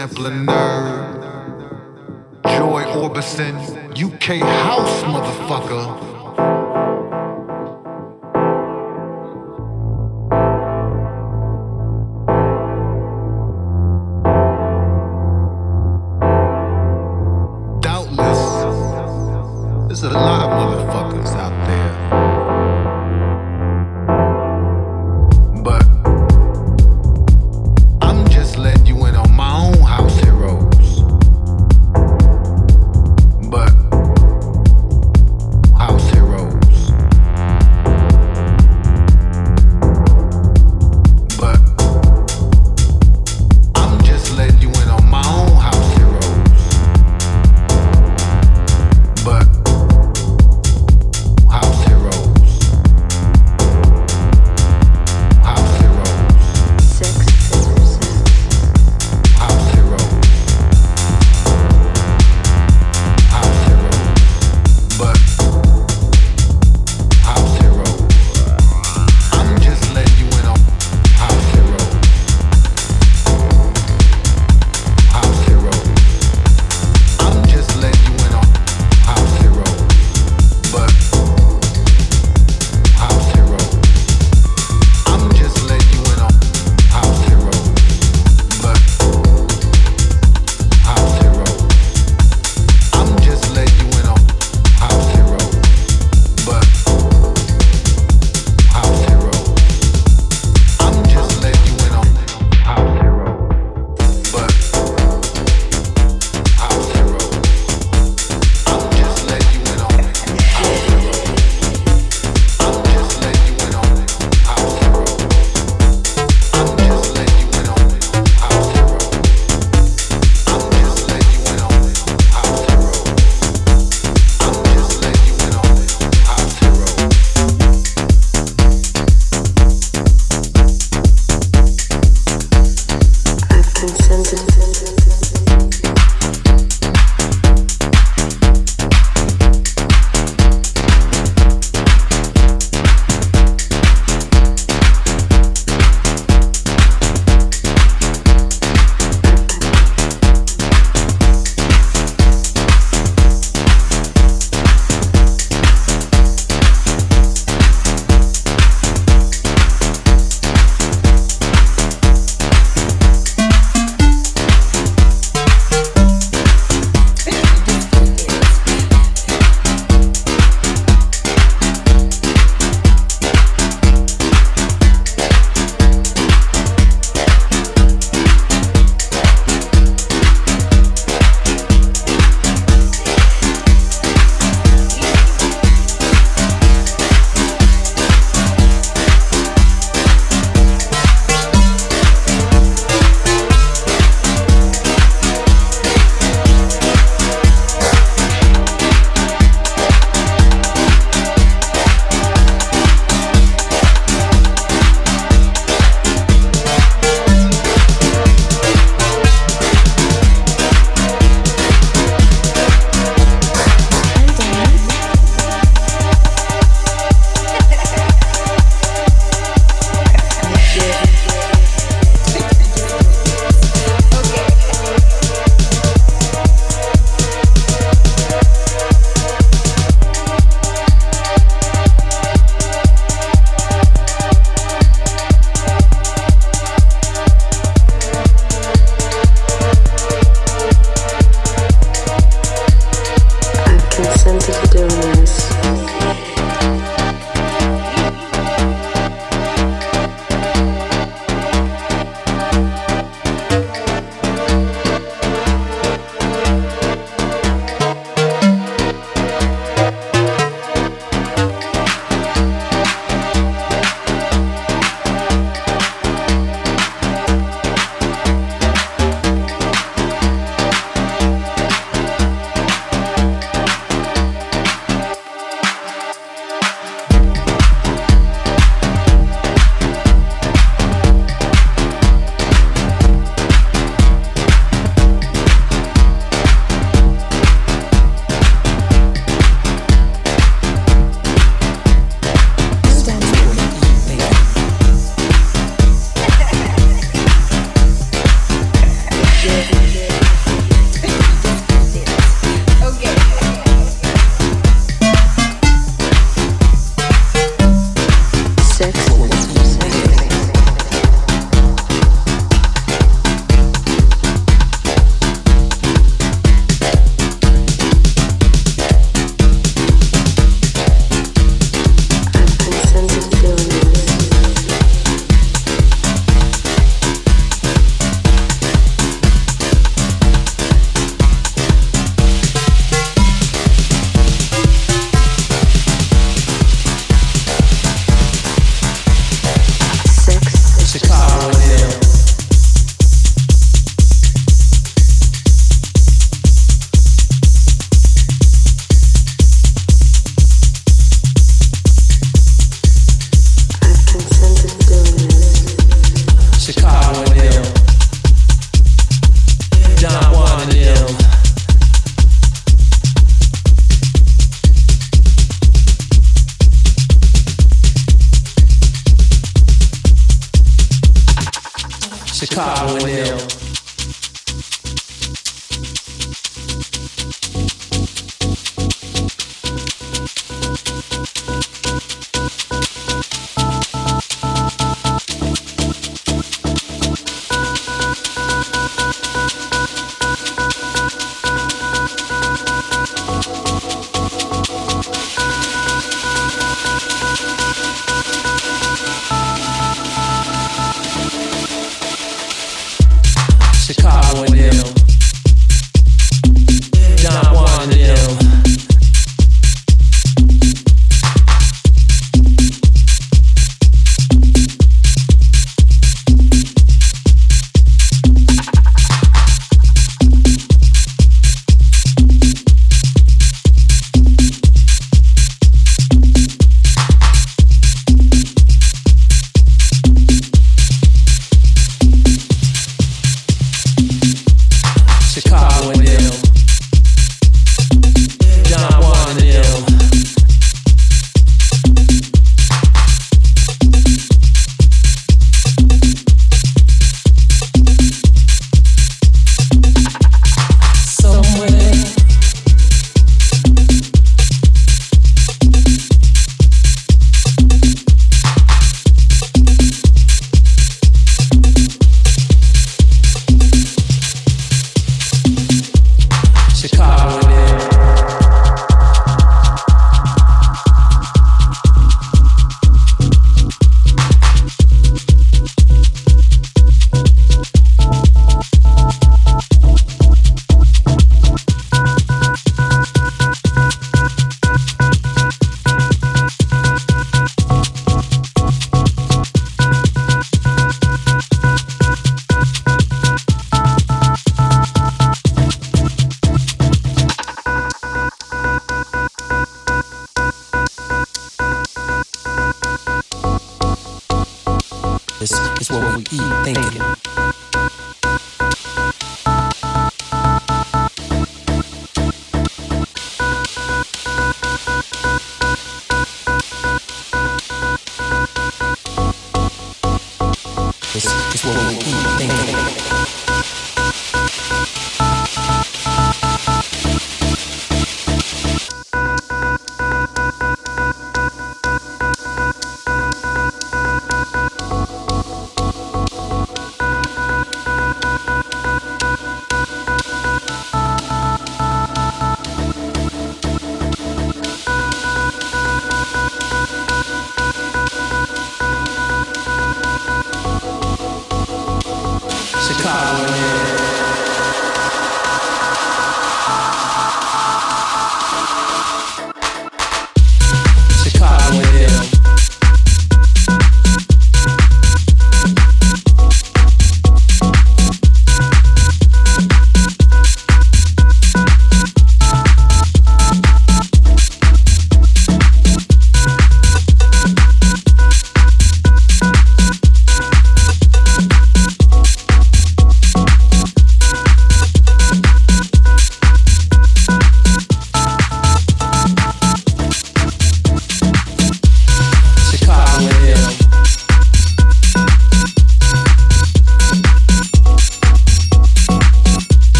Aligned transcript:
Herbert, 0.00 0.46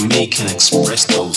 for 0.00 0.06
me 0.06 0.26
can 0.26 0.50
express 0.50 1.04
those 1.06 1.29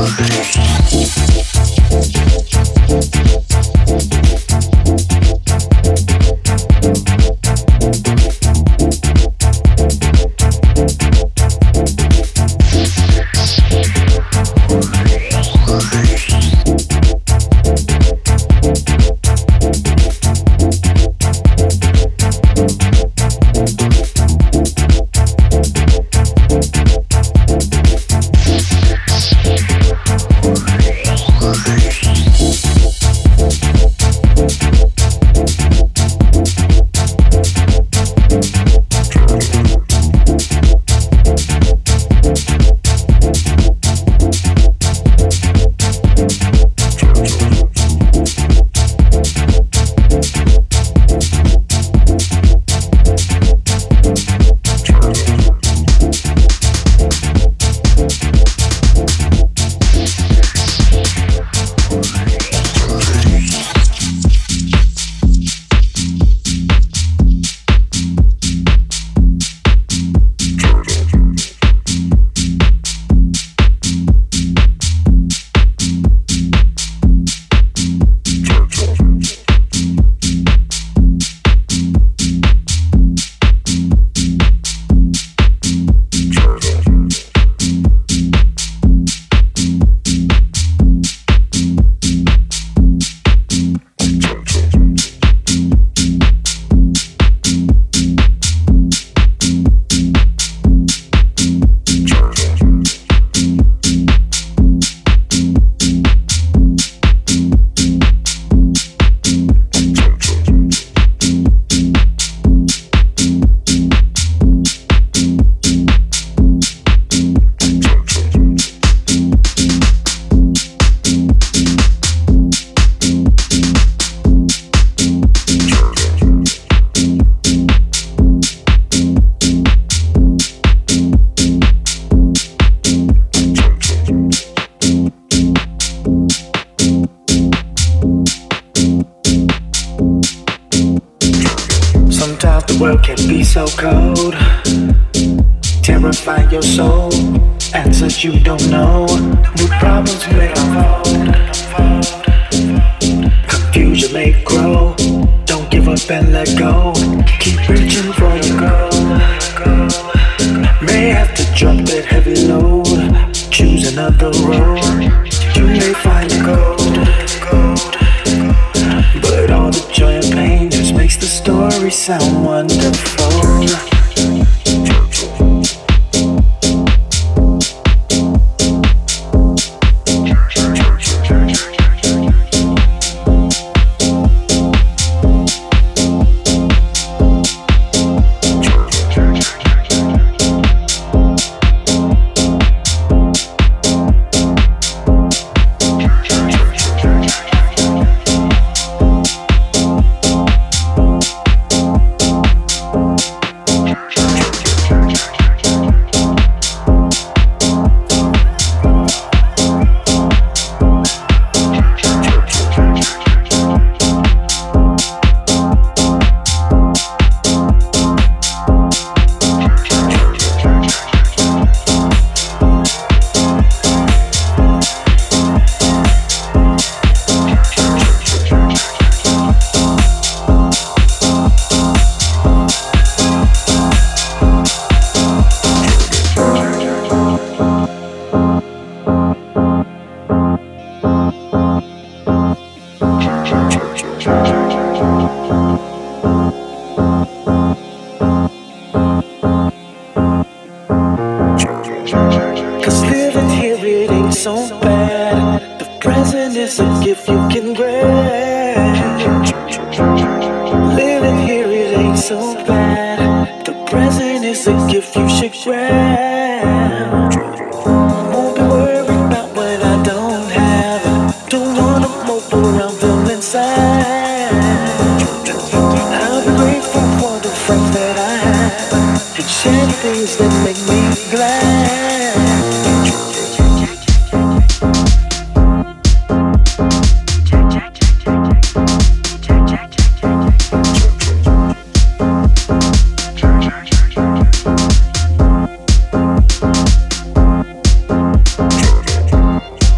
Bye. 0.00 0.29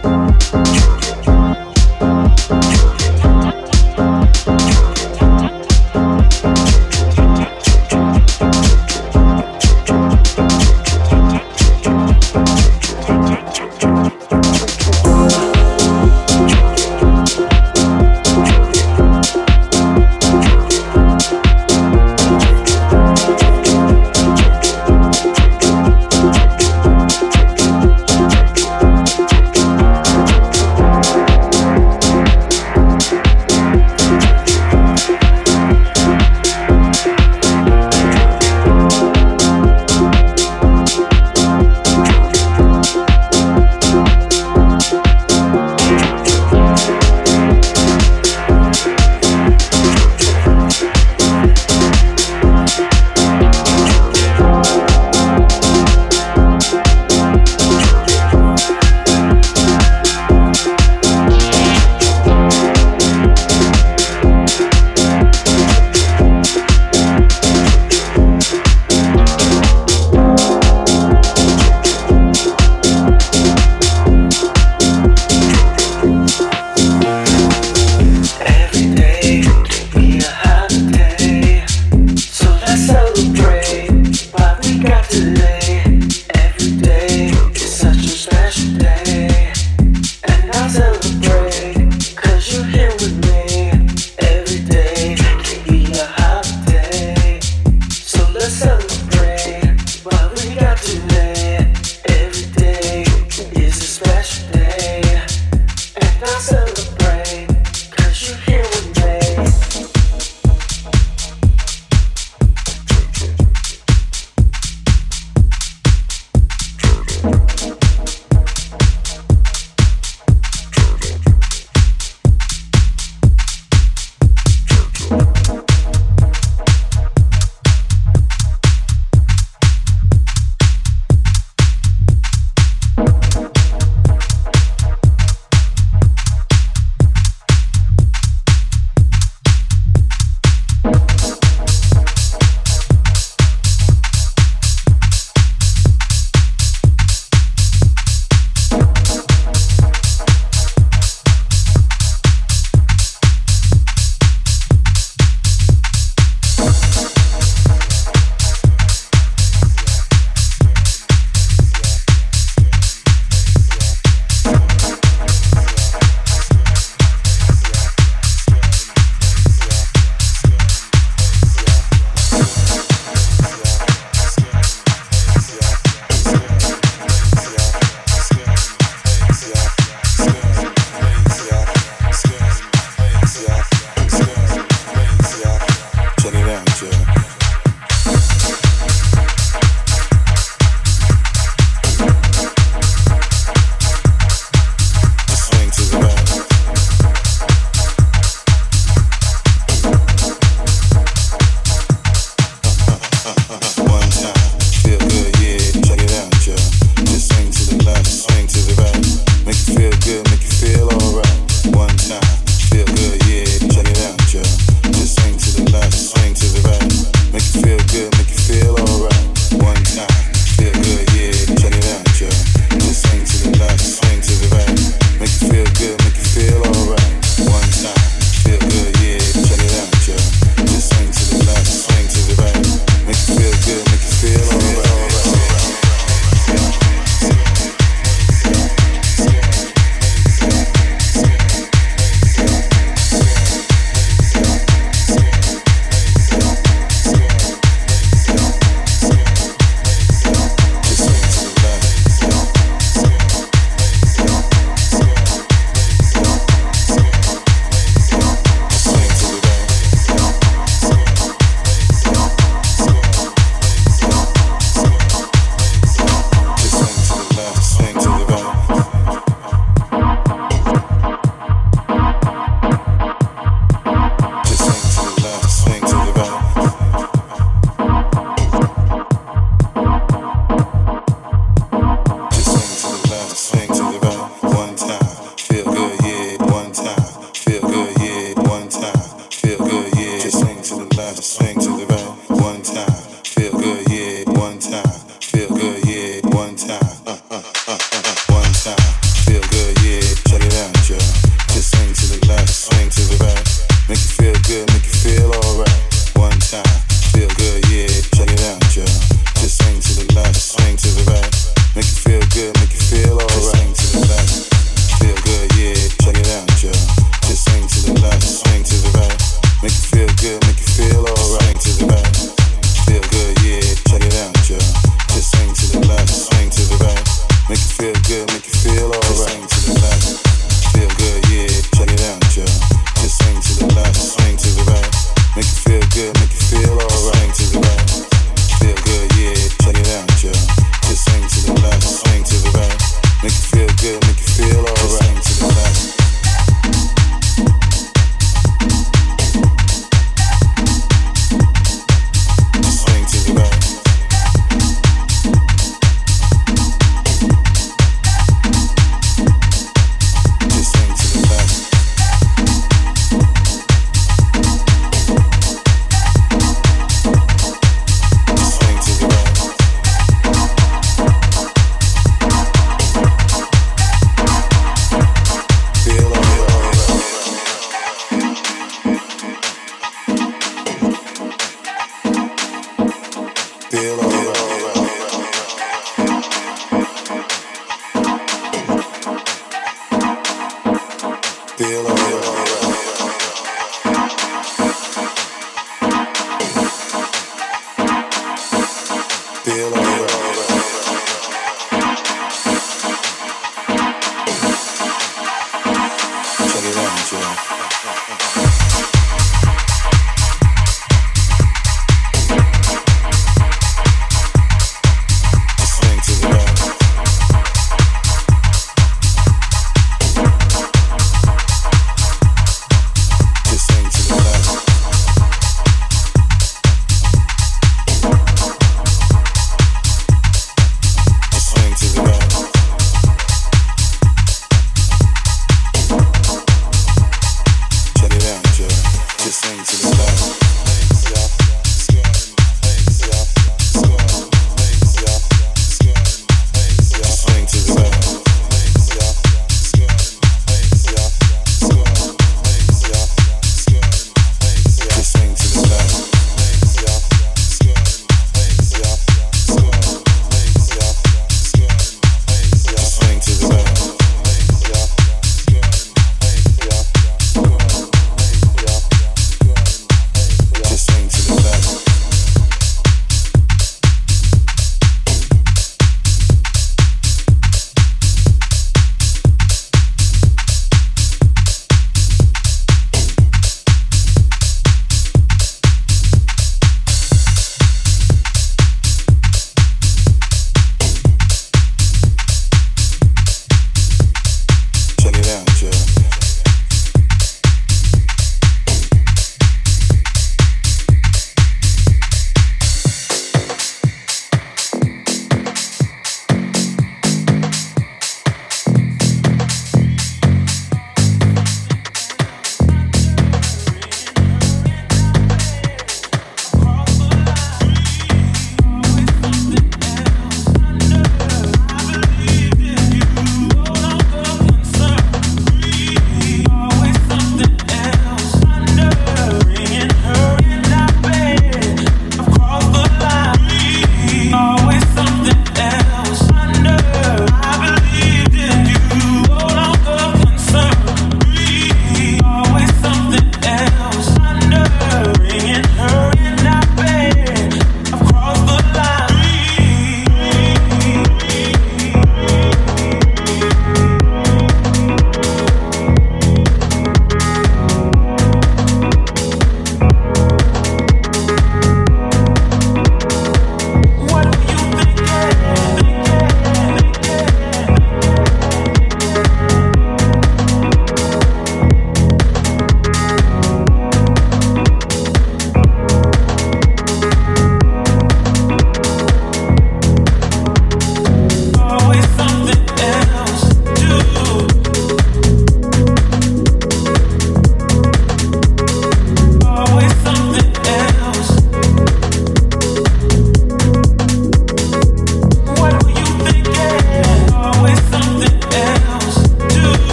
True. 0.00 0.97